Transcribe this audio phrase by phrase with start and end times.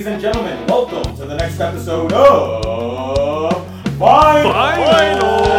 [0.00, 3.52] Ladies and gentlemen, welcome to the next episode of
[3.98, 4.50] Vinyl,
[4.80, 5.50] Vinyl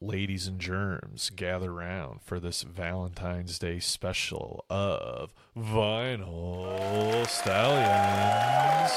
[0.00, 8.92] Ladies and germs, gather round for this Valentine's Day special of Vinyl Stallions.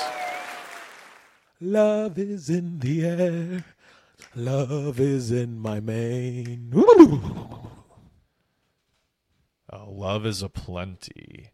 [1.59, 3.63] Love is in the air.
[4.35, 6.73] Love is in my mane.
[9.91, 11.49] Love is a plenty.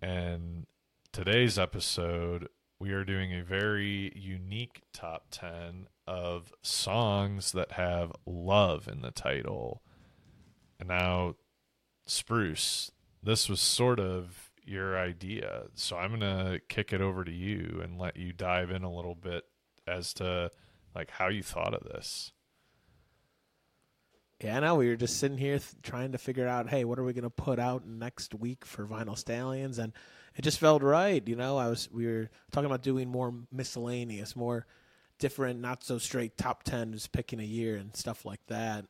[0.00, 0.66] And
[1.12, 2.48] today's episode,
[2.80, 9.10] we are doing a very unique top 10 of songs that have love in the
[9.10, 9.82] title.
[10.80, 11.34] And now,
[12.06, 12.90] Spruce,
[13.22, 15.64] this was sort of your idea.
[15.74, 18.92] So I'm going to kick it over to you and let you dive in a
[18.92, 19.44] little bit
[19.86, 20.50] as to
[20.94, 22.32] like how you thought of this.
[24.44, 24.74] Yeah, I know.
[24.74, 27.22] We were just sitting here th- trying to figure out, hey, what are we going
[27.22, 29.78] to put out next week for Vinyl Stallions?
[29.78, 29.94] And
[30.36, 31.26] it just felt right.
[31.26, 34.66] You know, I was we were talking about doing more miscellaneous, more
[35.18, 38.84] different, not so straight top ten, just picking a year and stuff like that.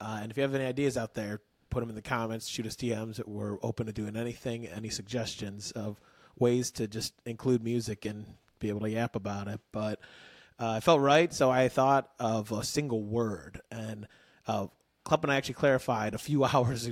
[0.00, 2.46] Uh, and if you have any ideas out there, put them in the comments.
[2.46, 3.20] Shoot us DMs.
[3.26, 4.68] We're open to doing anything.
[4.68, 6.00] Any suggestions of
[6.38, 8.26] ways to just include music and
[8.60, 9.58] be able to yap about it.
[9.72, 9.98] But
[10.60, 14.06] uh, I felt right, so I thought of a single word, and
[14.46, 14.68] uh,
[15.04, 16.90] Club and I actually clarified a few hours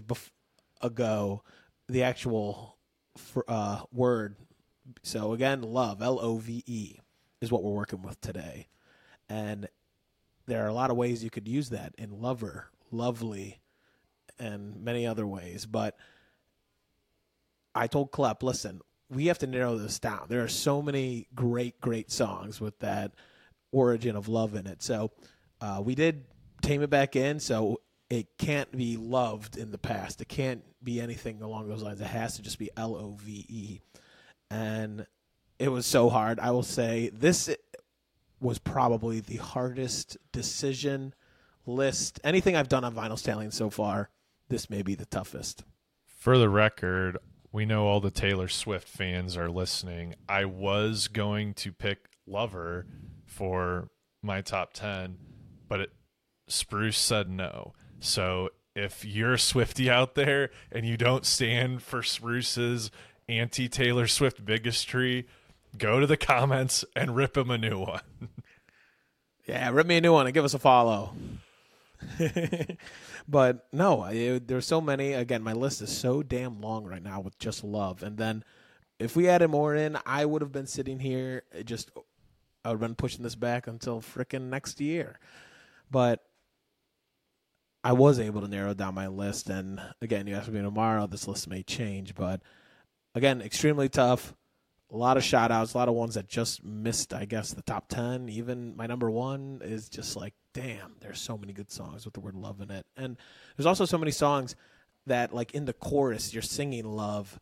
[0.81, 1.43] ago
[1.89, 2.79] the actual
[3.47, 4.37] uh, word.
[5.03, 6.99] So again, love, L O V E,
[7.41, 8.69] is what we're working with today,
[9.29, 9.69] and
[10.47, 13.61] there are a lot of ways you could use that in lover, lovely,
[14.39, 15.67] and many other ways.
[15.67, 15.97] But
[17.75, 20.27] I told Klep, listen, we have to narrow this down.
[20.29, 23.13] There are so many great, great songs with that
[23.73, 24.83] origin of love in it.
[24.83, 25.13] So
[25.61, 26.25] uh, we did
[26.63, 27.41] tame it back in.
[27.41, 30.21] So it can't be loved in the past.
[30.21, 32.01] It can't be anything along those lines.
[32.01, 33.81] It has to just be L O V E.
[34.51, 35.07] And
[35.59, 36.41] it was so hard.
[36.41, 37.55] I will say this
[38.41, 41.15] was probably the hardest decision
[41.67, 42.21] list.
[42.25, 44.11] Anything I've done on Vinyl Stallion so far,
[44.49, 45.65] this may be the toughest.
[46.07, 47.19] For the record,
[47.53, 50.15] we know all the Taylor Swift fans are listening.
[50.29, 52.87] I was going to pick Lover
[53.27, 53.89] for
[54.23, 55.19] my top 10,
[55.69, 55.91] but it,
[56.47, 57.75] Spruce said no.
[58.01, 62.91] So if you're Swiftie out there and you don't stand for Spruce's
[63.29, 65.27] anti Taylor Swift bigotry,
[65.77, 68.01] go to the comments and rip him a new one.
[69.47, 71.15] Yeah, rip me a new one and give us a follow.
[73.29, 74.07] but no,
[74.39, 75.15] there's so many.
[75.15, 78.03] Again, my list is so damn long right now with just love.
[78.03, 78.45] And then
[78.99, 81.91] if we added more in, I would have been sitting here just.
[82.63, 85.19] I would have been pushing this back until frickin' next year.
[85.91, 86.28] But
[87.85, 89.49] I was able to narrow down my list.
[89.49, 92.15] And again, you ask me tomorrow, this list may change.
[92.15, 92.43] But
[93.15, 94.35] again, extremely tough.
[94.91, 97.63] A lot of shout outs, a lot of ones that just missed, I guess, the
[97.63, 98.31] top 10.
[98.31, 102.21] Even my number one is just like, damn, there's so many good songs with the
[102.21, 102.87] word love in it.
[102.97, 103.19] And
[103.57, 104.57] there's also so many songs
[105.07, 107.39] that, like, in the chorus, you're singing love,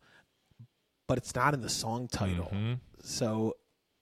[1.07, 2.51] but it's not in the song title.
[2.53, 2.73] Mm-hmm.
[3.01, 3.55] So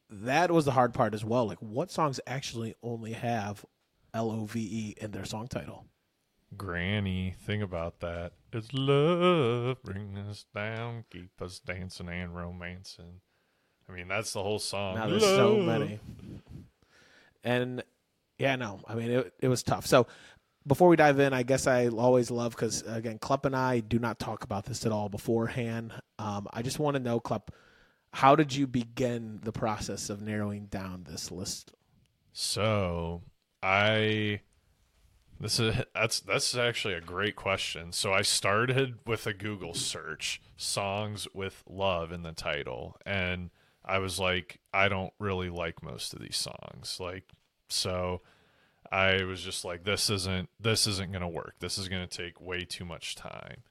[0.10, 1.48] that was the hard part as well.
[1.48, 3.64] Like, what songs actually only have
[4.12, 5.86] L O V E in their song title?
[6.56, 8.34] Granny, thing about that.
[8.54, 13.22] It's love, bring us down, keep us dancing and romancing.
[13.90, 14.96] I mean, that's the whole song.
[14.96, 16.00] Now there's so many.
[17.44, 17.84] And
[18.40, 19.34] yeah, no, I mean it.
[19.40, 19.86] It was tough.
[19.86, 20.08] So
[20.68, 24.00] before we dive in, I guess I always love because again, Klepp and I do
[24.00, 25.94] not talk about this at all beforehand.
[26.18, 27.50] Um, I just want to know, Klepp,
[28.14, 31.74] how did you begin the process of narrowing down this list?
[32.34, 33.22] So
[33.62, 34.42] I
[35.40, 37.92] this is that's that's actually a great question.
[37.92, 43.50] So I started with a Google search, songs with love in the title, and
[43.84, 46.98] I was like, I don't really like most of these songs.
[47.00, 47.32] Like
[47.68, 48.22] so
[48.92, 51.56] I was just like this isn't this isn't going to work.
[51.60, 53.64] This is going to take way too much time.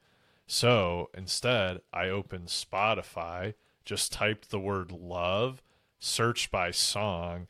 [0.47, 5.63] So instead, I opened Spotify, just typed the word love,
[5.99, 7.47] searched by song,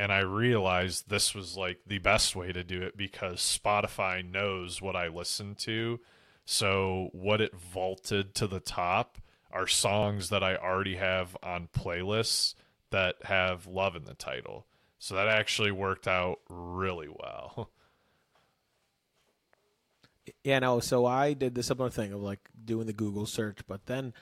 [0.00, 4.80] and I realized this was like the best way to do it because Spotify knows
[4.80, 6.00] what I listen to.
[6.46, 9.18] So what it vaulted to the top
[9.50, 12.54] are songs that I already have on playlists
[12.88, 14.66] that have love in the title.
[14.98, 17.70] So that actually worked out really well.
[20.44, 20.78] Yeah, no.
[20.78, 24.14] So I did the similar thing of like doing the Google search, but then,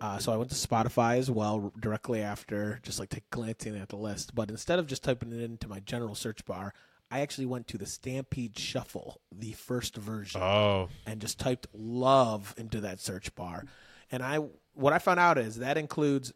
[0.00, 3.96] uh, so I went to Spotify as well directly after, just like glancing at the
[3.96, 4.34] list.
[4.34, 6.72] But instead of just typing it into my general search bar,
[7.10, 12.54] I actually went to the Stampede Shuffle, the first version, Oh, and just typed "love"
[12.58, 13.64] into that search bar.
[14.12, 14.38] And I,
[14.74, 16.32] what I found out is that includes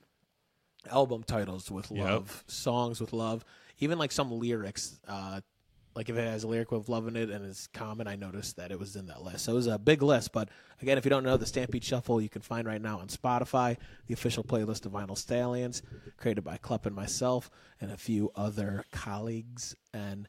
[0.90, 2.04] album titles with Yep.
[2.04, 3.44] love, songs with love,
[3.78, 4.98] even like some lyrics.
[5.06, 5.40] Uh,
[5.94, 8.56] like if it has a lyric with love in it and it's common, I noticed
[8.56, 9.44] that it was in that list.
[9.44, 10.32] So it was a big list.
[10.32, 10.48] But
[10.80, 13.76] again, if you don't know the Stampede Shuffle, you can find right now on Spotify
[14.06, 15.82] the official playlist of Vinyl Stallions,
[16.16, 17.50] created by Klepp and myself
[17.80, 19.76] and a few other colleagues.
[19.92, 20.28] And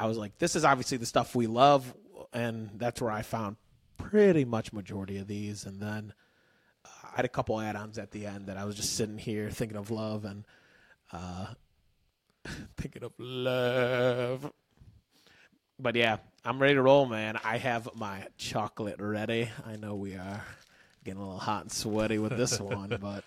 [0.00, 1.94] I was like, this is obviously the stuff we love,
[2.32, 3.56] and that's where I found
[3.98, 5.66] pretty much majority of these.
[5.66, 6.14] And then
[6.84, 9.50] uh, I had a couple add-ons at the end that I was just sitting here
[9.50, 10.46] thinking of love and
[11.12, 11.48] uh,
[12.76, 14.50] thinking of love.
[15.78, 17.38] But yeah, I'm ready to roll, man.
[17.44, 19.50] I have my chocolate ready.
[19.66, 20.44] I know we are
[21.04, 23.24] getting a little hot and sweaty with this one, but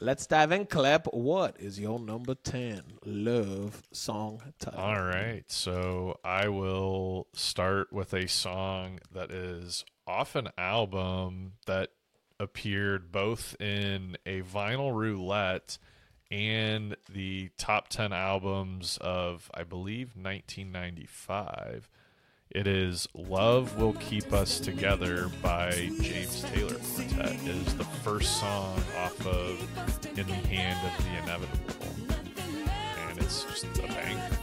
[0.00, 0.66] let's dive in.
[0.66, 1.06] Clap.
[1.12, 4.80] What is your number ten love song title?
[4.80, 5.44] all right.
[5.48, 11.90] So I will start with a song that is off an album that
[12.40, 15.78] appeared both in a vinyl roulette
[16.32, 21.90] and the top 10 albums of, I believe, 1995.
[22.50, 27.34] It is Love Will Keep Us Together by James Taylor Quartet.
[27.34, 31.86] It is the first song off of In the Hand of the Inevitable.
[33.08, 34.38] And it's just a banger.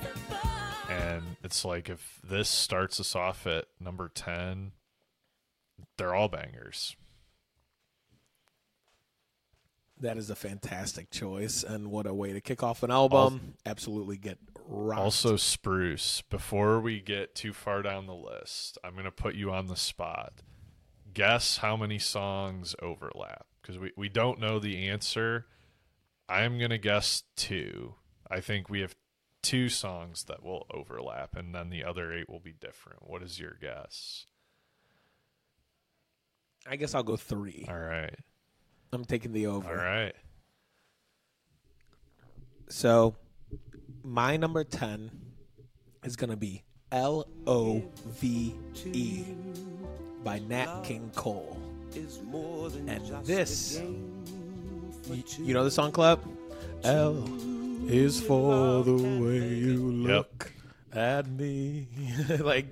[0.90, 4.74] And it's like if this starts us off at number 10,
[5.98, 6.96] they're all bangers.
[10.02, 13.56] That is a fantastic choice, and what a way to kick off an album.
[13.66, 15.02] Absolutely get rocked.
[15.02, 19.52] Also, Spruce, before we get too far down the list, I'm going to put you
[19.52, 20.42] on the spot.
[21.14, 23.46] Guess how many songs overlap?
[23.62, 25.48] Because we, we don't know the answer.
[26.30, 27.96] I'm going to guess two.
[28.32, 28.96] I think we have
[29.42, 33.00] two songs that will overlap, and then the other eight will be different.
[33.10, 34.28] What is your guess?
[36.68, 37.66] I guess I'll go three.
[37.68, 38.16] All right.
[38.92, 39.70] I'm taking the over.
[39.70, 40.14] All right.
[42.70, 43.16] So,
[44.04, 45.12] my number 10
[46.04, 48.56] is going to be L O V
[48.86, 49.24] E
[50.24, 51.58] by Nat King Cole.
[51.96, 53.80] And this,
[55.10, 56.22] you, you know the song club?
[56.84, 57.28] L
[57.88, 60.52] is for the way you look
[60.94, 61.88] at me.
[62.40, 62.68] like,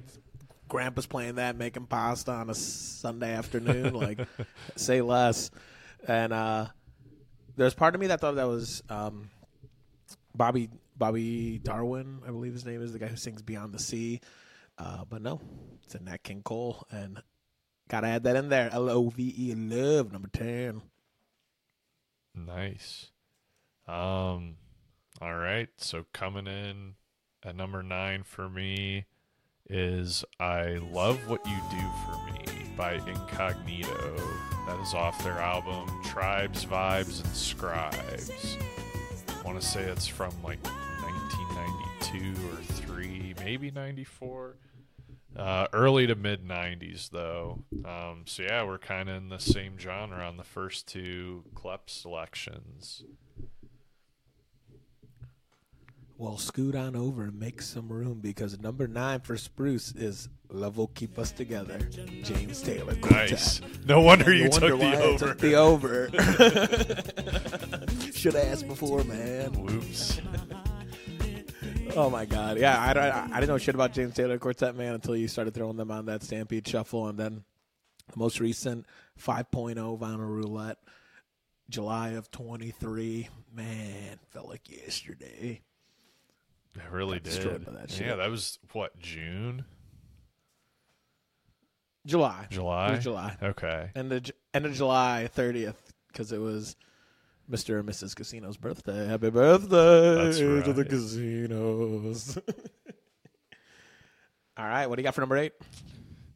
[0.68, 3.94] Grandpa's playing that, making pasta on a Sunday afternoon.
[3.94, 4.20] like,
[4.75, 5.50] say less.
[6.06, 6.68] And uh,
[7.56, 9.30] there's part of me that thought that was um,
[10.36, 14.20] Bobby Bobby Darwin, I believe his name is the guy who sings Beyond the Sea.
[14.78, 15.42] Uh, but no,
[15.84, 17.22] it's a Nat King Cole, and
[17.90, 18.70] gotta add that in there.
[18.72, 20.82] L O V E love number ten.
[22.36, 23.12] Nice.
[23.88, 24.58] Um
[25.20, 25.70] all right.
[25.78, 26.94] So coming in
[27.44, 29.06] at number 9 for me
[29.70, 34.15] is I Love What You Do For Me by Incognito.
[34.68, 38.57] That is off their album Tribes, Vibes and Scribes.
[39.27, 42.62] I want to say it's from like 1992 or
[42.95, 44.57] 3, maybe 94.
[45.35, 47.63] Uh, early to mid 90s, though.
[47.83, 51.89] Um, so, yeah, we're kind of in the same genre on the first two Klep
[51.89, 53.03] selections.
[56.19, 60.78] Well, scoot on over and make some room because number nine for Spruce is "Love
[60.78, 61.77] Will Keep Us Together."
[62.24, 62.96] James Taylor.
[62.96, 63.30] Quartet.
[63.32, 63.62] Nice.
[63.86, 65.27] No wonder You you wonder took the over.
[65.27, 66.10] took the over.
[68.13, 69.53] Should have asked before, man.
[69.53, 70.20] Whoops.
[71.96, 74.94] Oh my god, yeah, I, I, I didn't know shit about James Taylor Quartet man
[74.96, 77.44] until you started throwing them on that Stampede Shuffle, and then
[78.12, 78.86] the most recent
[79.20, 80.77] 5.0 Vinyl Roulette,
[81.70, 83.30] July of 23.
[83.53, 85.62] Man, felt like yesterday.
[86.77, 87.65] It really did.
[87.65, 88.07] by that shit.
[88.07, 89.65] yeah, that was what June,
[92.05, 93.89] July, July, It was July, Okay.
[93.96, 95.75] end of end of July 30th,
[96.07, 96.75] because it was
[97.50, 97.79] Mr.
[97.79, 98.15] and Mrs.
[98.15, 99.07] Casino's birthday.
[99.07, 102.38] Happy birthday That's to the casinos.
[104.57, 105.53] All right, what do you got for number eight?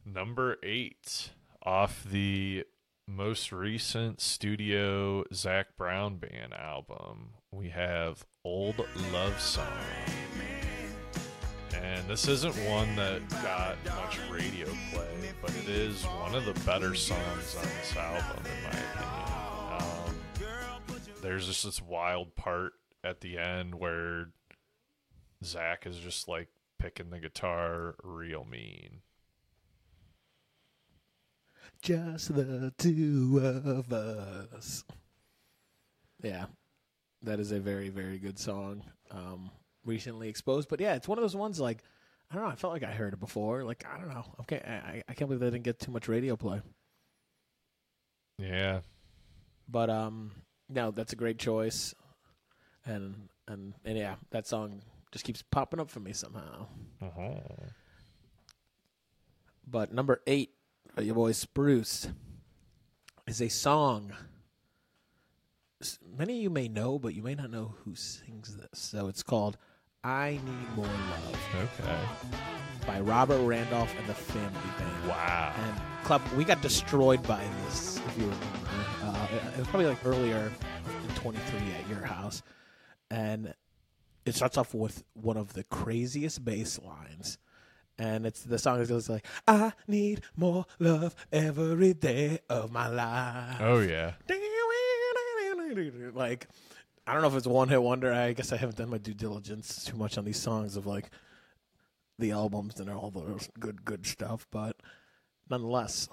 [0.04, 1.30] Number eight
[1.62, 2.64] off the
[3.08, 9.66] most recent studio Zac Brown band album, we have Old Love Song.
[11.74, 16.54] And this isn't one that got much radio play, but it is one of the
[16.64, 19.22] better songs on this album, in my opinion.
[19.80, 24.28] Um, there's just this wild part at the end where
[25.44, 29.00] Zach is just like picking the guitar real mean.
[31.82, 34.84] Just the two of us.
[36.22, 36.46] Yeah,
[37.22, 38.84] that is a very, very good song.
[39.10, 39.50] Um,
[39.84, 41.82] recently exposed, but yeah, it's one of those ones like
[42.30, 42.50] I don't know.
[42.50, 43.64] I felt like I heard it before.
[43.64, 44.24] Like I don't know.
[44.42, 46.62] Okay, I, I- can't believe they didn't get too much radio play.
[48.38, 48.80] Yeah.
[49.68, 50.30] But um,
[50.68, 51.94] no, that's a great choice,
[52.86, 56.66] and and and yeah, that song just keeps popping up for me somehow.
[57.02, 57.40] Uh-huh.
[59.66, 60.50] But number eight,
[60.98, 62.08] your boy Spruce,
[63.26, 64.12] is a song.
[66.16, 68.68] Many of you may know, but you may not know who sings this.
[68.78, 69.56] So it's called
[70.04, 71.38] "I Need More Love"
[71.80, 71.98] Okay.
[72.86, 75.08] by Robert Randolph and the Family Band.
[75.08, 75.54] Wow.
[75.56, 78.46] And Club, we got destroyed by this, if you remember.
[79.02, 80.52] Uh, it was probably like earlier
[81.08, 82.42] in 23 at your house.
[83.10, 83.54] And
[84.24, 87.38] it starts off with one of the craziest bass lines.
[87.98, 92.88] And it's the song is goes like, I need more love every day of my
[92.88, 93.56] life.
[93.60, 94.12] Oh yeah.
[96.14, 96.48] Like,
[97.06, 98.12] I don't know if it's a one hit wonder.
[98.12, 101.08] I guess I haven't done my due diligence too much on these songs of like
[102.18, 104.46] the albums and all the good, good stuff.
[104.50, 104.76] But
[105.48, 106.10] nonetheless,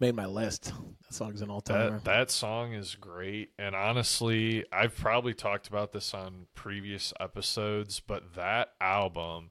[0.00, 0.64] made my list.
[0.64, 1.90] That song's an all timer.
[1.90, 8.00] That that song is great, and honestly, I've probably talked about this on previous episodes,
[8.00, 9.50] but that album,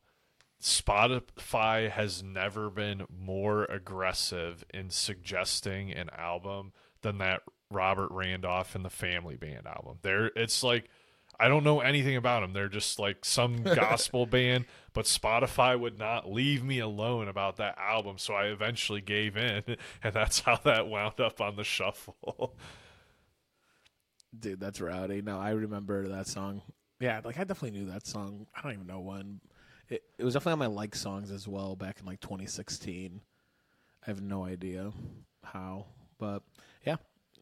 [0.64, 8.86] Spotify has never been more aggressive in suggesting an album than that Robert Randolph and
[8.86, 9.98] the Family Band album.
[10.02, 10.90] There, it's like.
[11.40, 12.54] I don't know anything about them.
[12.54, 17.76] They're just like some gospel band, but Spotify would not leave me alone about that
[17.80, 19.64] album, so I eventually gave in,
[20.04, 22.56] and that's how that wound up on the shuffle.
[24.40, 25.24] Dude, that's rowdy.
[25.24, 26.62] No, I remember that song.
[27.00, 28.46] Yeah, like I definitely knew that song.
[28.56, 29.42] I don't even know when.
[29.94, 33.22] It, it was definitely on my like songs as well back in like 2016.
[34.02, 34.92] I have no idea
[35.44, 35.86] how,
[36.18, 36.42] but
[36.84, 36.96] yeah,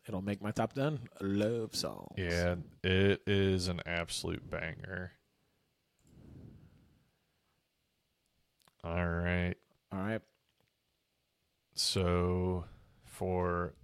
[0.05, 2.10] it'll make my top 10 love songs.
[2.17, 5.13] Yeah, it is an absolute banger.
[8.84, 9.55] All right.
[9.93, 10.22] All right.
[11.74, 12.65] So
[13.05, 13.75] for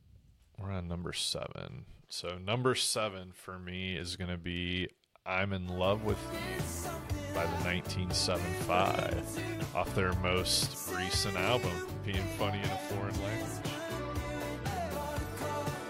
[0.60, 1.86] we're on number seven.
[2.10, 4.90] So number seven for me is gonna be
[5.26, 11.70] I'm in Love with You by the 1975 off their most recent album,
[12.04, 13.62] Being Funny in a Foreign Language.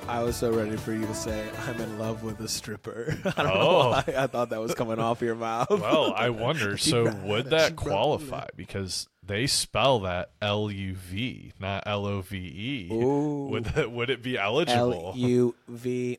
[0.10, 3.18] I was so ready for you to say I'm in love with a stripper.
[3.38, 3.62] I don't Oh.
[3.62, 5.70] know why I thought that was coming off your mouth.
[5.70, 6.76] Well, I wonder.
[6.78, 8.48] So would that qualify?
[8.58, 12.88] Because they spell that L U V, not L O V E.
[12.92, 15.12] Would that, would it be eligible?
[15.14, 16.18] L U V.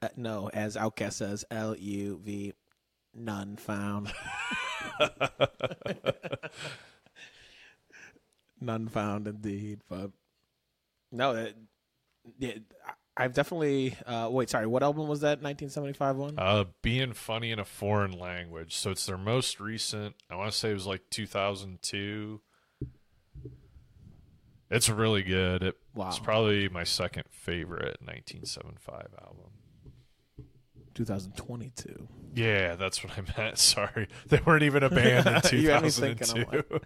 [0.00, 2.52] Uh, no, as OutKast says, L U V,
[3.18, 4.12] none found.
[8.60, 9.80] none found, indeed.
[9.88, 10.10] But
[11.12, 11.54] no, that,
[12.38, 12.52] yeah,
[12.86, 12.92] I-
[13.24, 13.96] I've definitely.
[14.06, 14.66] Uh, wait, sorry.
[14.68, 15.42] What album was that?
[15.42, 16.34] 1975 one.
[16.38, 18.76] Uh, being funny in a foreign language.
[18.76, 20.14] So it's their most recent.
[20.30, 22.40] I want to say it was like 2002.
[24.70, 25.62] It's really good.
[25.64, 26.08] It, Wow.
[26.10, 29.50] It's probably my second favorite 1975 album.
[30.98, 32.08] 2022.
[32.34, 33.58] Yeah, that's what I meant.
[33.60, 36.80] Sorry, they weren't even a band in You had me thinking, 2002.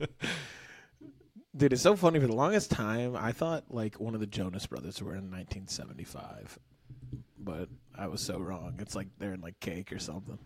[0.00, 0.08] I'm
[1.56, 2.20] Dude, it's so funny.
[2.20, 6.56] For the longest time, I thought like one of the Jonas Brothers were in 1975,
[7.36, 8.76] but I was so wrong.
[8.78, 10.38] It's like they're in like Cake or something.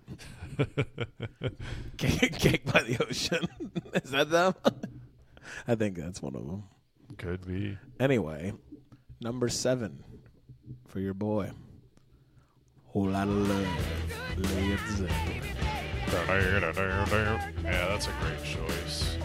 [1.99, 3.47] cake, cake by the Ocean.
[3.93, 4.55] Is that them?
[5.69, 6.63] I think that's one of them.
[7.19, 7.77] Could be.
[8.01, 8.55] Anyway,
[9.21, 10.03] number seven
[10.89, 11.51] for your boy.
[12.93, 13.67] Whole lot of love,
[14.37, 15.11] Led Zeppelin.
[17.65, 19.17] Yeah, that's a great choice.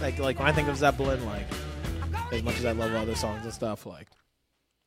[0.00, 1.46] Like, like when I think of Zeppelin, like
[2.32, 4.08] as much as I love all other songs and stuff, like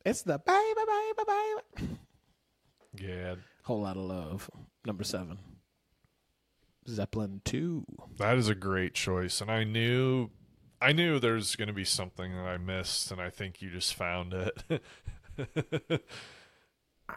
[0.06, 1.84] it's the bye bye bye bye bye.
[2.96, 3.34] Yeah,
[3.64, 4.48] Whole lot of love.
[4.86, 5.38] Number seven.
[6.88, 7.84] Zeppelin two.
[8.16, 10.30] that is a great choice, and I knew,
[10.80, 13.92] I knew there's going to be something that I missed, and I think you just
[13.94, 14.62] found it.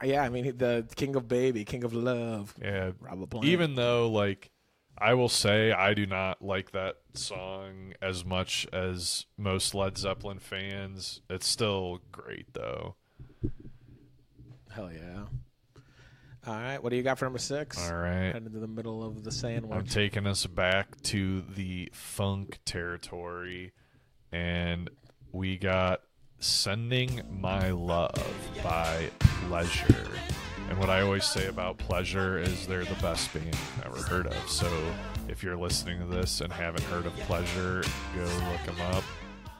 [0.03, 2.55] Yeah, I mean the King of Baby, King of Love.
[2.61, 3.45] yeah, Robert Plant.
[3.45, 4.49] even though like
[4.97, 10.39] I will say I do not like that song as much as most Led Zeppelin
[10.39, 11.21] fans.
[11.29, 12.95] It's still great though.
[14.69, 15.25] hell yeah.
[16.47, 17.77] All right, what do you got for number six?
[17.77, 18.33] All right.
[18.33, 19.77] Head into the middle of the sandwich.
[19.77, 23.73] I'm taking us back to the funk territory,
[24.31, 24.89] and
[25.31, 26.01] we got
[26.43, 28.11] Sending My Love
[28.63, 30.07] by Pleasure.
[30.69, 34.25] And what I always say about Pleasure is they're the best band you've ever heard
[34.25, 34.49] of.
[34.49, 34.67] So
[35.27, 37.83] if you're listening to this and haven't heard of Pleasure,
[38.15, 39.03] go look them up.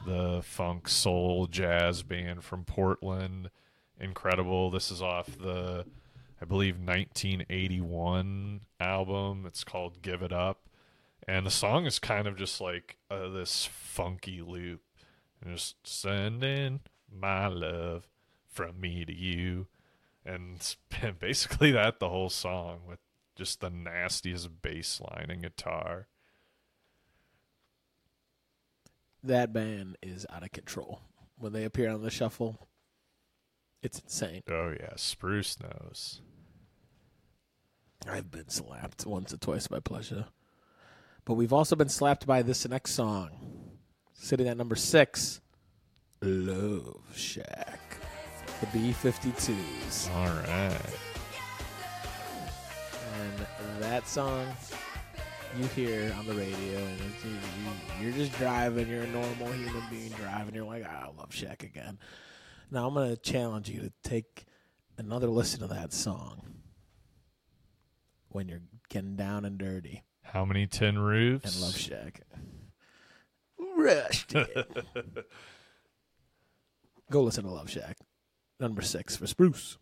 [0.04, 3.50] The funk soul jazz band from Portland.
[4.00, 4.72] Incredible.
[4.72, 5.86] This is off the
[6.40, 9.44] I believe 1981 album.
[9.46, 10.66] It's called Give It Up.
[11.28, 14.80] And the song is kind of just like uh, this funky loop.
[15.44, 16.80] Just sending
[17.10, 18.08] my love
[18.48, 19.66] from me to you.
[20.24, 20.76] And
[21.18, 22.98] basically that the whole song with
[23.34, 26.06] just the nastiest bass line and guitar.
[29.22, 31.00] That band is out of control.
[31.38, 32.68] When they appear on the shuffle,
[33.82, 34.42] it's insane.
[34.50, 34.92] Oh, yeah.
[34.96, 36.20] Spruce knows.
[38.08, 40.26] I've been slapped once or twice by pleasure.
[41.24, 43.61] But we've also been slapped by this next song.
[44.22, 45.40] Sitting at number six,
[46.22, 47.80] Love Shack.
[48.60, 50.08] The B 52s.
[50.14, 50.80] All right.
[53.18, 54.46] And that song
[55.58, 60.10] you hear on the radio, and you, you're just driving, you're a normal human being
[60.12, 61.98] driving, you're like, ah, I love Shack again.
[62.70, 64.44] Now I'm going to challenge you to take
[64.98, 66.42] another listen to that song
[68.28, 71.52] when you're getting down and dirty How many tin roofs?
[71.56, 72.20] and Love Shack.
[73.82, 74.34] Rushed.
[77.10, 77.98] Go listen to Love Shack.
[78.58, 79.78] Number six for Spruce.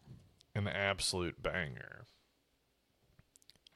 [0.55, 2.07] An absolute banger.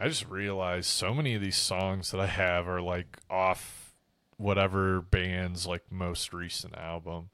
[0.00, 3.94] I just realized so many of these songs that I have are like off
[4.36, 7.30] whatever band's like most recent album.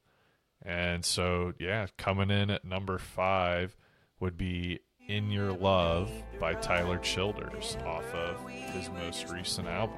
[0.62, 3.76] And so, yeah, coming in at number five
[4.20, 9.96] would be In Your Love by Tyler Childers off of his most recent album.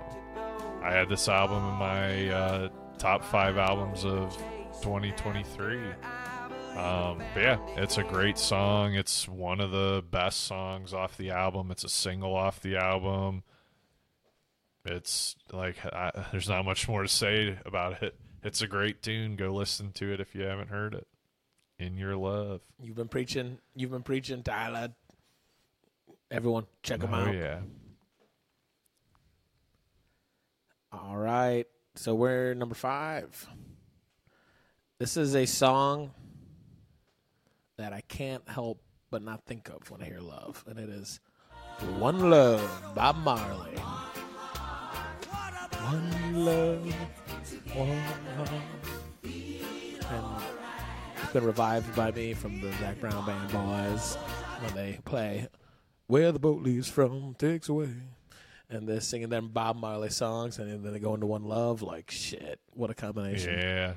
[0.83, 2.69] I had this album in my uh,
[3.03, 4.33] top five albums of
[4.81, 5.77] 2023.
[6.77, 8.95] Um, but yeah, it's a great song.
[8.95, 11.73] It's one of the best songs off the album.
[11.73, 13.43] It's a single off the album.
[14.85, 18.15] It's like I, there's not much more to say about it.
[18.45, 19.35] It's a great tune.
[19.35, 21.09] Go listen to it if you haven't heard it.
[21.81, 22.61] In your love.
[22.81, 23.59] You've been preaching.
[23.75, 24.91] You've been preaching, Tyler.
[26.31, 27.35] Everyone, check them oh out.
[27.35, 27.59] yeah.
[30.93, 31.67] All right.
[31.95, 33.47] So we're number five.
[34.99, 36.13] This is a song
[37.77, 41.21] that I can't help but not think of when I hear love, and it is
[41.99, 43.77] One Love, by Marley.
[45.83, 46.95] One love,
[47.75, 48.03] one
[48.39, 48.53] love.
[49.25, 50.25] And
[51.23, 54.17] it's been revived by me from the Zac Brown Band boys
[54.61, 55.49] when they play
[56.07, 57.91] Where the Boat Leaves From Takes Away.
[58.73, 61.83] And they're singing them Bob Marley songs, and then they go into One Love.
[61.83, 63.59] Like, shit, what a combination.
[63.59, 63.93] Yeah.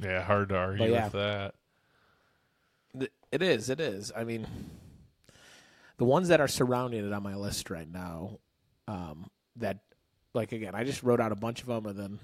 [0.00, 1.04] Yeah, hard to argue yeah.
[1.04, 1.54] with that.
[3.30, 3.70] It is.
[3.70, 4.10] It is.
[4.16, 4.48] I mean,
[5.98, 8.40] the ones that are surrounding it on my list right now,
[8.88, 9.78] um, that,
[10.34, 12.18] like, again, I just wrote out a bunch of them and then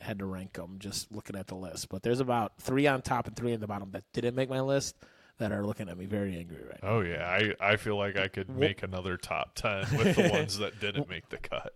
[0.00, 1.88] had to rank them just looking at the list.
[1.88, 4.60] But there's about three on top and three in the bottom that didn't make my
[4.60, 4.96] list
[5.38, 6.88] that are looking at me very angry right now.
[6.88, 10.58] Oh yeah, I, I feel like I could make another top ten with the ones
[10.58, 11.74] that didn't make the cut.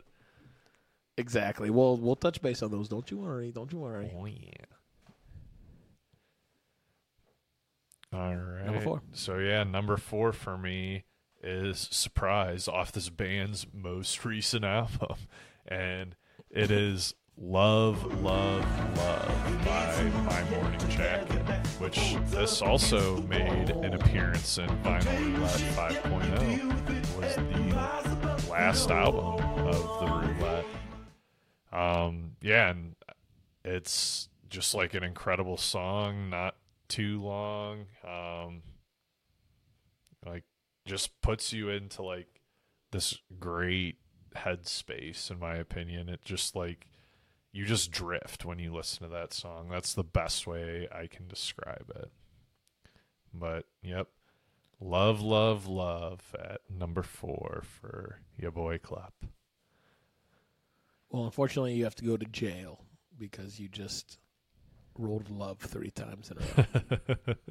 [1.17, 1.71] Exactly.
[1.71, 2.89] Well, we'll touch base on those.
[2.89, 3.53] Don't you worry.
[3.53, 4.11] Don't you worry.
[4.19, 4.65] Oh yeah.
[8.13, 8.67] All right.
[8.67, 9.03] Number four.
[9.13, 11.05] So yeah, number four for me
[11.43, 15.17] is "Surprise" off this band's most recent album,
[15.67, 16.17] and
[16.51, 21.43] it is "Love, Love, Love" by My Morning Jacket,
[21.79, 27.17] which this also made an appearance in Vinyl Roulette 5.0.
[27.19, 30.67] Was the last album of the Roulette.
[31.73, 32.95] Um, yeah, and
[33.65, 36.55] it's just like an incredible song, not
[36.89, 37.87] too long.
[38.07, 38.63] Um,
[40.25, 40.45] like
[40.87, 42.41] just puts you into like
[42.93, 43.97] this great
[44.37, 46.09] headspace, in my opinion.
[46.09, 46.87] It just like
[47.53, 49.69] you just drift when you listen to that song.
[49.71, 52.11] That's the best way I can describe it.
[53.35, 54.09] But yep,
[54.81, 59.15] love, love, love at number four for your boy Clap.
[61.11, 62.81] Well, unfortunately, you have to go to jail
[63.19, 64.19] because you just
[64.97, 66.67] rolled love three times in a
[67.27, 67.35] row.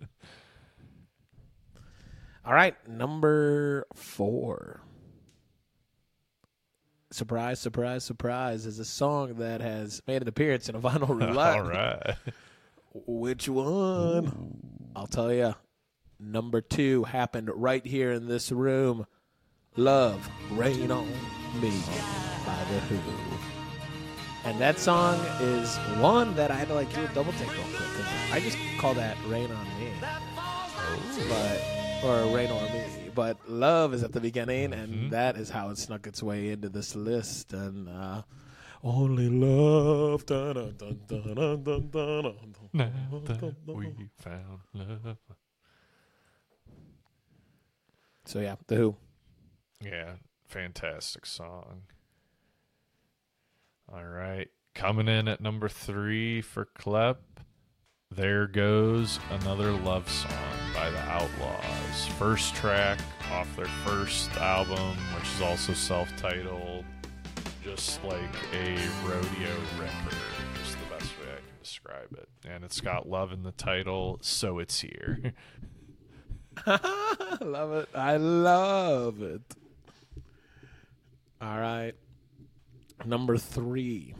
[2.45, 4.81] All right, number four.
[7.11, 11.57] Surprise, surprise, surprise is a song that has made an appearance in a vinyl roulette.
[11.57, 12.15] All right.
[12.93, 14.57] Which one?
[14.95, 15.55] I'll tell you.
[16.19, 19.05] Number two happened right here in this room.
[19.75, 21.07] Love, Rain on
[21.59, 21.71] Me
[22.45, 22.99] by The Who.
[24.43, 27.65] And that song is one that I had to like do a double take real
[27.75, 28.07] quick.
[28.31, 29.91] I just call that Rain on Me.
[31.29, 31.61] But,
[32.03, 33.00] or Rain on Me.
[33.13, 36.69] But Love is at the beginning, and that is how it snuck its way into
[36.69, 37.53] this list.
[37.53, 38.23] And, uh,
[38.83, 40.25] only love.
[40.25, 42.35] Dun, dun, dun,
[42.73, 42.91] Now
[43.67, 45.17] we found love.
[48.25, 48.95] So yeah, the Who.
[49.83, 50.13] Yeah,
[50.47, 51.83] fantastic song.
[53.93, 54.47] All right.
[54.73, 57.17] Coming in at number three for Klep,
[58.13, 60.31] There Goes Another Love Song
[60.75, 62.07] by the Outlaws.
[62.19, 62.99] First track
[63.31, 66.83] off their first album, which is also self titled.
[67.63, 68.19] Just like
[68.53, 70.17] a rodeo ripper,
[70.61, 72.27] is the best way I can describe it.
[72.45, 75.33] And it's got love in the title, so it's here.
[77.39, 77.89] Love it.
[77.95, 79.41] I love it.
[81.41, 81.93] All right.
[83.05, 84.15] Number three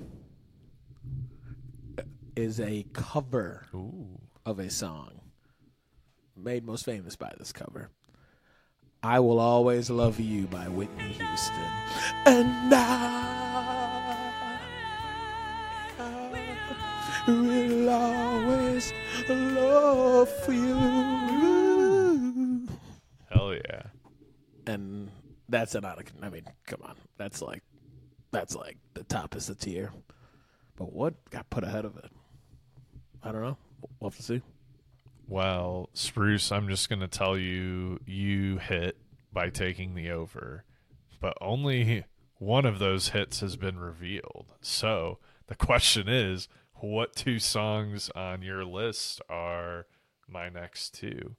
[2.41, 4.19] is a cover Ooh.
[4.45, 5.21] of a song
[6.36, 7.91] made most famous by this cover.
[9.04, 11.69] I Will Always Love You by Whitney Houston.
[12.25, 13.62] And I
[17.27, 18.91] will always
[19.30, 21.58] love you.
[23.30, 23.84] Hell yeah.
[24.65, 25.12] And
[25.47, 26.95] that's an out of, I mean, come on.
[27.17, 27.62] That's like,
[28.32, 29.91] that's like the top is the tier.
[30.75, 32.10] But what got put ahead of it?
[33.23, 33.57] I don't know.
[33.99, 34.41] We'll have to see.
[35.27, 38.97] Well, Spruce, I'm just going to tell you you hit
[39.31, 40.65] by taking the over,
[41.19, 42.05] but only
[42.38, 44.53] one of those hits has been revealed.
[44.62, 49.86] So the question is what two songs on your list are
[50.27, 51.36] my next two?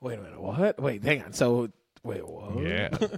[0.00, 0.40] Wait a minute.
[0.40, 0.80] What?
[0.80, 1.32] Wait, hang on.
[1.32, 1.70] So,
[2.02, 2.62] wait, what?
[2.62, 2.88] Yeah.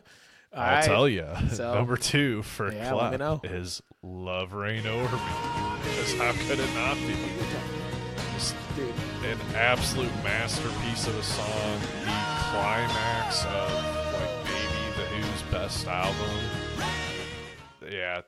[0.52, 0.84] I'll right.
[0.84, 1.26] tell you.
[1.52, 3.48] So- Number two for Yeah, let me Clef know.
[3.50, 5.08] is Love Reign O'er Me.
[5.82, 7.14] Because how could it not be?
[8.76, 8.94] Dude.
[9.24, 13.72] an absolute masterpiece of a song, the climax of
[14.14, 16.30] like maybe the Who's best album.
[17.90, 18.20] Yeah,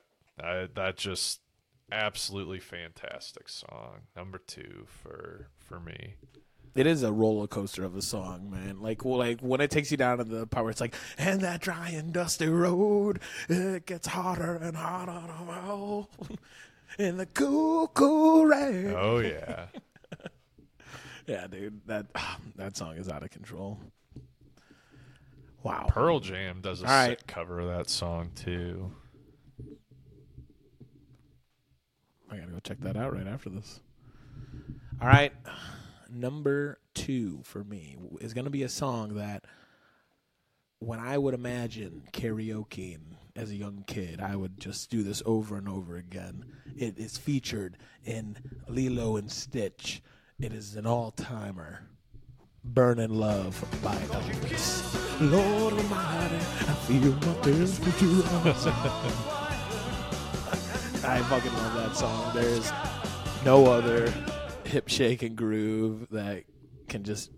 [0.43, 1.41] I, that just
[1.91, 4.01] absolutely fantastic song.
[4.15, 6.15] Number two for for me.
[6.75, 8.81] It is a roller coaster of a song, man.
[8.81, 11.41] Like, well, like when it takes you down to the part where it's like, and
[11.41, 16.07] that dry and dusty road, it gets hotter and hotter
[16.97, 18.93] in the cool, cool rain.
[18.97, 19.67] Oh yeah,
[21.27, 22.07] Yeah, dude, that
[22.55, 23.79] that song is out of control.
[25.61, 25.85] Wow.
[25.87, 27.09] Pearl Jam does a All right.
[27.19, 28.91] sick cover of that song too.
[32.29, 33.79] I gotta go check that out right after this.
[35.01, 35.31] All right,
[36.13, 39.45] number two for me is gonna be a song that
[40.79, 45.57] when I would imagine karaokeing as a young kid, I would just do this over
[45.57, 46.45] and over again.
[46.75, 50.01] It is featured in Lilo and Stitch.
[50.39, 51.87] It is an all timer.
[52.65, 55.21] Burning Love by Elvis.
[55.31, 58.05] Lord Almighty, I feel my temperature
[58.45, 58.73] rising.
[61.05, 62.31] I fucking love that song.
[62.33, 62.71] There's
[63.43, 64.13] no other
[64.73, 66.43] hip shake and groove that
[66.89, 67.31] can just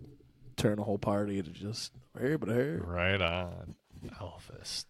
[0.56, 3.74] turn a whole party to just hey, but hey, Right on,
[4.20, 4.86] Elvis.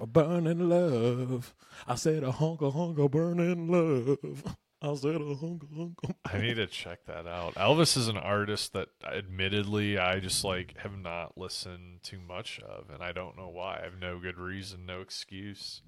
[0.00, 1.54] a burning love.
[1.86, 4.56] I said a honka honka burning love.
[4.82, 6.14] I said a honka honka.
[6.24, 7.54] I need to check that out.
[7.56, 12.88] Elvis is an artist that, admittedly, I just like have not listened too much of,
[12.88, 13.80] and I don't know why.
[13.80, 15.82] I have no good reason, no excuse.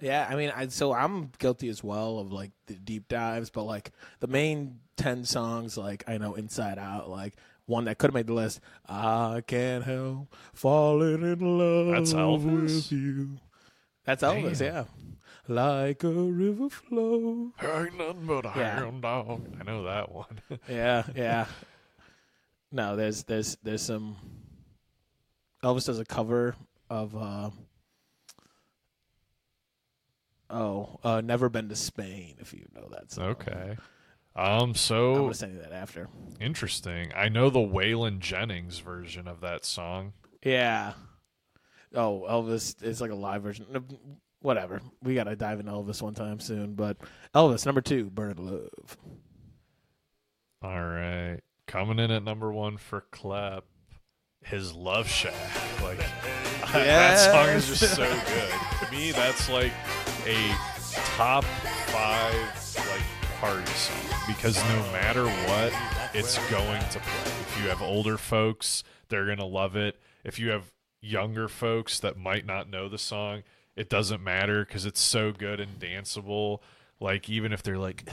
[0.00, 3.64] Yeah, I mean, I, so I'm guilty as well of like the deep dives, but
[3.64, 7.34] like the main ten songs, like I know Inside Out, like
[7.66, 8.60] one that could have made the list.
[8.88, 12.74] I can't help falling in love That's Elvis?
[12.74, 13.38] with you.
[14.04, 14.74] That's Elvis, Damn.
[14.74, 14.84] yeah.
[15.48, 17.52] Like a river flow.
[17.62, 18.70] Ain't nothing but a Yeah.
[18.80, 19.42] hound dog.
[19.60, 20.40] I know that one.
[20.68, 21.46] Yeah, yeah.
[22.72, 24.16] No, there's there's there's some.
[25.62, 26.54] Elvis does a cover
[26.88, 27.16] of.
[27.16, 27.50] uh
[30.50, 32.36] Oh, uh, never been to Spain.
[32.40, 33.24] If you know that song.
[33.26, 33.76] okay.
[34.36, 34.70] Um.
[34.70, 36.08] I'm So gonna send you that after.
[36.40, 37.12] interesting.
[37.14, 40.12] I know the Waylon Jennings version of that song.
[40.44, 40.92] Yeah.
[41.94, 43.66] Oh, Elvis is like a live version.
[44.40, 44.80] Whatever.
[45.02, 46.74] We gotta dive into Elvis one time soon.
[46.74, 46.96] But
[47.34, 48.96] Elvis number two, Burn Love.
[50.62, 51.40] All right.
[51.66, 53.62] Coming in at number one for Klep,
[54.44, 55.34] his Love Shack.
[55.82, 55.98] Like
[56.72, 58.86] that song is just so good.
[58.86, 59.72] To me, that's like
[60.26, 60.54] a
[61.16, 62.34] top five
[62.76, 63.02] like
[63.40, 65.72] party song because no matter what,
[66.14, 67.32] it's going to play.
[67.40, 70.00] If you have older folks, they're gonna love it.
[70.24, 73.42] If you have younger folks that might not know the song,
[73.76, 76.58] it doesn't matter because it's so good and danceable.
[77.00, 78.04] Like even if they're like,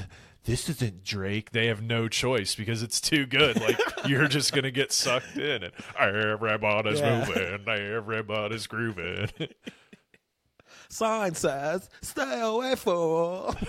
[0.46, 3.60] "This isn't Drake," they have no choice because it's too good.
[3.60, 7.26] Like you're just gonna get sucked in, and everybody's Yeah.
[7.28, 9.30] moving, everybody's grooving.
[10.90, 13.56] Sign says, "Stay away, fool."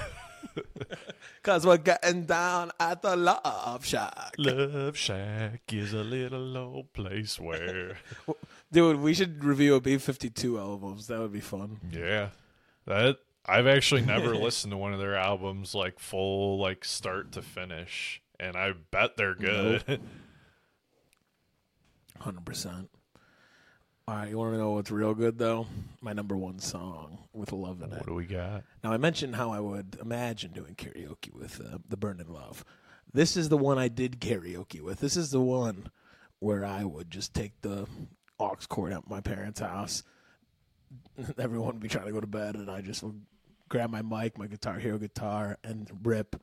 [1.43, 4.35] Cause we're getting down at the Love Shack.
[4.39, 7.99] Love Shack is a little old place where.
[8.73, 11.07] Dude, we should review a B52 albums.
[11.07, 11.79] That would be fun.
[11.93, 12.31] yeah,
[12.87, 17.43] that I've actually never listened to one of their albums like full, like start to
[17.43, 19.85] finish, and I bet they're good.
[22.21, 22.91] Hundred percent.
[24.09, 25.66] All right, you want to know what's real good though?
[26.01, 27.99] My number one song with love in it.
[27.99, 28.64] what do we got?
[28.83, 32.64] Now I mentioned how I would imagine doing karaoke with uh, the Burning Love.
[33.12, 35.01] This is the one I did karaoke with.
[35.01, 35.90] This is the one
[36.38, 37.87] where I would just take the
[38.40, 40.05] aux cord out my parents' house.
[41.38, 43.21] Everyone would be trying to go to bed, and I just would
[43.68, 46.35] grab my mic, my Guitar Hero guitar, and rip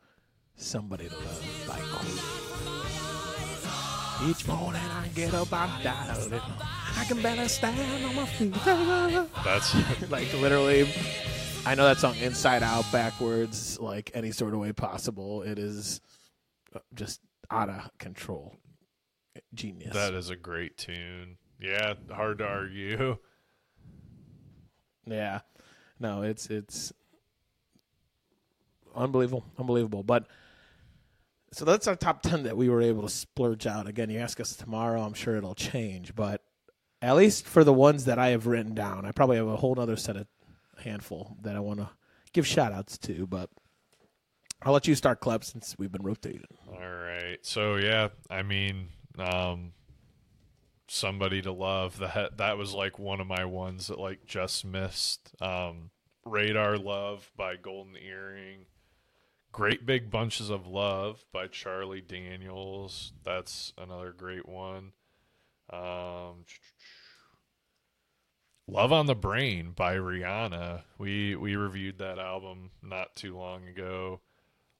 [0.55, 3.14] "Somebody to Love" by Queen.
[4.23, 6.41] Each morning I get up, I'm down.
[6.97, 8.53] I can barely stand on my feet.
[9.43, 9.75] That's
[10.09, 10.87] like literally
[11.67, 15.99] i know that song inside out backwards like any sort of way possible it is
[16.75, 18.55] uh, just out of control
[19.55, 21.37] genius that is a great tune.
[21.59, 23.17] Yeah, hard to argue.
[25.07, 25.39] yeah
[25.99, 26.93] no it's it's
[28.95, 30.27] unbelievable unbelievable but
[31.55, 34.39] so that's our top 10 that we were able to splurge out again you ask
[34.39, 36.41] us tomorrow i'm sure it'll change but
[37.01, 39.79] at least for the ones that i have written down i probably have a whole
[39.79, 40.27] other set of
[40.83, 41.89] handful that i want to
[42.33, 43.49] give shout outs to but
[44.63, 47.37] i'll let you start Kleb, since we've been rotating All right.
[47.41, 49.71] So yeah, I mean, um
[50.87, 55.31] somebody to love that that was like one of my ones that like just missed.
[55.41, 55.91] Um
[56.25, 58.65] Radar Love by Golden Earring.
[59.55, 63.13] Great Big Bunches of Love by Charlie Daniels.
[63.23, 64.91] That's another great one.
[65.71, 66.43] Um
[68.67, 70.81] Love on the Brain by Rihanna.
[70.97, 74.19] We we reviewed that album not too long ago.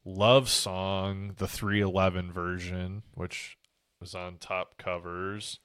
[0.03, 3.57] Love Song, the 311 version, which
[4.01, 5.61] was on top covers.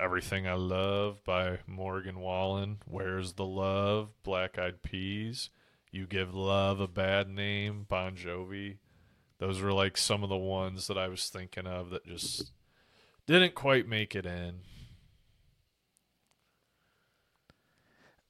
[0.00, 2.78] Everything I Love by Morgan Wallen.
[2.86, 4.08] Where's the Love?
[4.24, 5.50] Black Eyed Peas.
[5.92, 8.78] You Give Love a Bad Name, Bon Jovi.
[9.38, 12.50] Those were like some of the ones that I was thinking of that just
[13.26, 14.60] didn't quite make it in.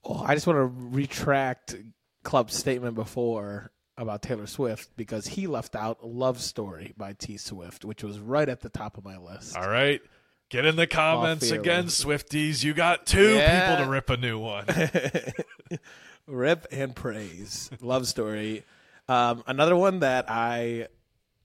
[0.05, 1.77] Well, I just want to retract
[2.25, 7.85] Club's statement before about Taylor Swift because he left out "Love Story" by T Swift,
[7.85, 9.57] which was right at the top of my list.
[9.57, 10.01] All right.
[10.49, 12.63] Get in the comments again, Swifties.
[12.63, 13.71] You got two Yeah.
[13.71, 14.67] people to rip a new one.
[16.27, 18.65] Rip and praise, "Love Story."
[19.09, 20.89] Um, another one that I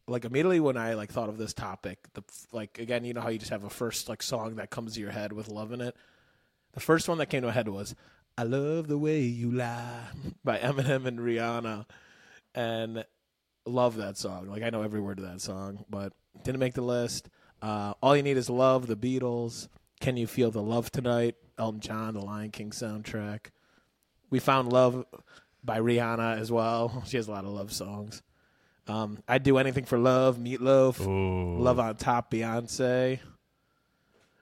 [0.07, 1.99] like immediately when I like thought of this topic.
[2.13, 4.93] The like again, you know how you just have a first like song that comes
[4.93, 5.95] to your head with love in it.
[6.73, 7.95] The first one that came to my head was
[8.37, 10.07] "I Love the Way You Lie"
[10.43, 11.85] by Eminem and Rihanna,
[12.53, 13.03] and
[13.65, 14.47] love that song.
[14.47, 16.13] Like I know every word of that song, but
[16.43, 17.29] didn't make the list.
[17.61, 18.87] Uh, All you need is love.
[18.87, 19.67] The Beatles.
[19.99, 21.35] Can you feel the love tonight?
[21.57, 23.47] Elton John, the Lion King soundtrack.
[24.29, 25.05] We found love
[25.63, 27.03] by Rihanna as well.
[27.07, 28.21] She has a lot of love songs.
[28.87, 30.37] Um, I'd do anything for love.
[30.37, 31.05] Meatloaf.
[31.05, 31.59] Ooh.
[31.61, 32.31] Love on top.
[32.31, 33.19] Beyonce.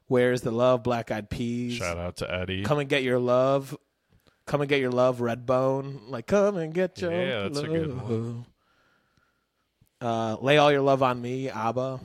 [0.08, 0.84] Where's the love?
[0.84, 1.74] Black Eyed Peas.
[1.78, 2.64] Shout out to Eddie.
[2.64, 3.76] Come and get your love.
[4.46, 5.18] Come and get your love.
[5.20, 6.02] Redbone.
[6.10, 7.72] Like come and get your Yeah, that's a love.
[7.72, 8.46] good one.
[10.02, 11.50] Uh, Lay all your love on me.
[11.50, 12.00] ABBA.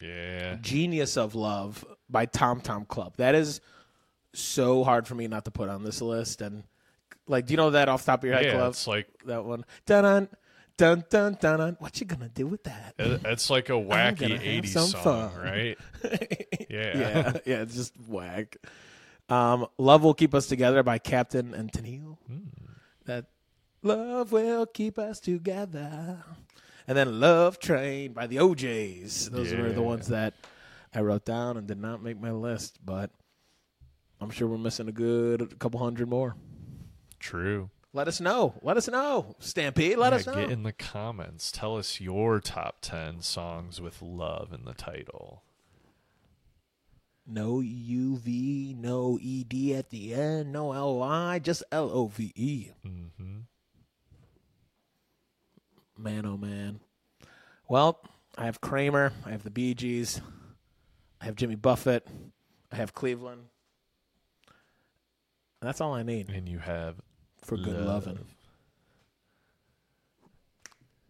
[0.00, 0.56] Yeah.
[0.62, 3.14] Genius of Love by Tom Tom Club.
[3.18, 3.60] That is
[4.40, 6.40] so hard for me not to put on this list.
[6.42, 6.62] And
[7.26, 8.70] like, do you know that off the top of your head, Yeah, Club?
[8.70, 9.64] it's like That one.
[9.86, 10.28] Dun dun
[11.08, 11.76] dun dun dun.
[11.80, 12.94] What you gonna do with that?
[12.98, 15.40] it's like a wacky gonna 80s song, fun.
[15.42, 15.78] right?
[16.70, 16.98] Yeah.
[16.98, 18.58] yeah, yeah, it's just whack.
[19.30, 22.18] Um, Love will keep us together by Captain and Tennille.
[23.06, 23.24] That
[23.82, 26.22] love will keep us together.
[26.86, 29.30] And then Love Train by the O'Jays.
[29.30, 30.34] Those were the ones that
[30.94, 33.10] I wrote down and did not make my list, but
[34.20, 36.36] I'm sure we're missing a good couple hundred more.
[37.20, 37.70] True.
[37.92, 38.54] Let us know.
[38.62, 39.34] Let us know.
[39.38, 40.34] Stampede, let Yeah, us know.
[40.34, 41.50] Get in the comments.
[41.50, 45.42] Tell us your top 10 songs with love in the title.
[47.26, 52.68] No UV, no ED at the end, no LI, just L O V E.
[52.82, 53.40] hmm
[55.96, 56.80] Man, oh man.
[57.68, 58.00] Well,
[58.36, 59.12] I have Kramer.
[59.26, 60.20] I have the Bee Gees.
[61.20, 62.06] I have Jimmy Buffett.
[62.72, 63.42] I have Cleveland.
[65.60, 66.96] And that's all I need And you have
[67.42, 68.06] for good love.
[68.06, 68.24] loving.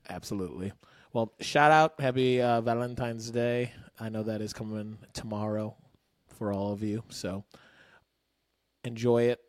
[0.08, 0.72] Absolutely.
[1.12, 2.00] Well, shout out.
[2.00, 3.72] Happy uh, Valentine's Day.
[4.00, 5.76] I know that is coming tomorrow
[6.28, 7.02] for all of you.
[7.08, 7.44] So
[8.84, 9.40] enjoy it.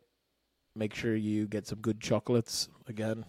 [0.75, 3.25] Make sure you get some good chocolates again.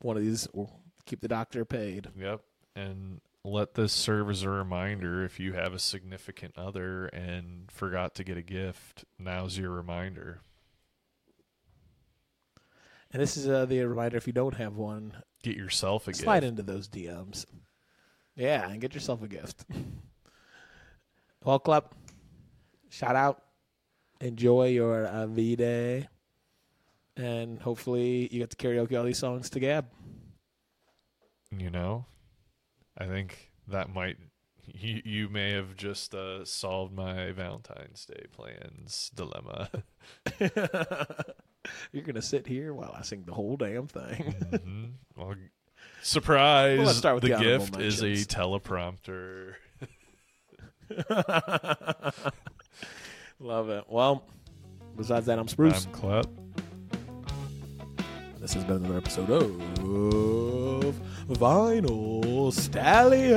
[0.00, 2.08] one of these will keep the doctor paid.
[2.18, 2.40] Yep.
[2.74, 8.14] And let this serve as a reminder if you have a significant other and forgot
[8.16, 10.40] to get a gift, now's your reminder.
[13.12, 16.22] And this is uh, the reminder if you don't have one, Get yourself a gift.
[16.24, 16.50] slide gift.
[16.50, 17.44] into those DMs.
[18.36, 19.64] Yeah, and get yourself a gift.
[21.44, 21.92] well, club,
[22.88, 23.42] shout out.
[24.20, 26.08] Enjoy your uh, V Day.
[27.16, 29.86] And hopefully you get to karaoke all these songs to Gab.
[31.54, 32.06] You know,
[32.98, 34.16] I think that might.
[34.72, 39.68] You, you may have just uh, solved my Valentine's Day plans dilemma.
[41.92, 44.34] You're going to sit here while I sing the whole damn thing.
[44.62, 44.84] hmm
[45.16, 45.34] Well,
[46.02, 46.78] surprise!
[46.78, 49.54] Well, let's start with the the gift is a teleprompter.
[53.40, 53.84] Love it.
[53.88, 54.24] Well,
[54.96, 55.86] besides that, I'm Spruce.
[55.86, 56.26] I'm Clep.
[58.38, 59.78] This has been another episode of
[61.34, 63.32] Vinyl Stallions.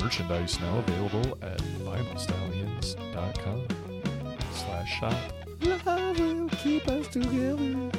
[0.00, 3.66] Merchandise now available at vinylstallions.com
[4.52, 5.14] slash shop.
[5.62, 7.90] Love will keep us together.